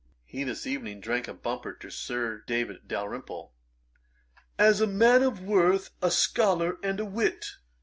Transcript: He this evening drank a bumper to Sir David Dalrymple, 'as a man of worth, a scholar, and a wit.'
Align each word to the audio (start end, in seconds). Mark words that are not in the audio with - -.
He 0.25 0.43
this 0.43 0.65
evening 0.65 0.99
drank 0.99 1.27
a 1.27 1.33
bumper 1.35 1.73
to 1.73 1.91
Sir 1.91 2.43
David 2.47 2.87
Dalrymple, 2.87 3.53
'as 4.57 4.81
a 4.81 4.87
man 4.87 5.21
of 5.21 5.43
worth, 5.43 5.91
a 6.01 6.09
scholar, 6.09 6.79
and 6.81 6.99
a 6.99 7.05
wit.' 7.05 7.45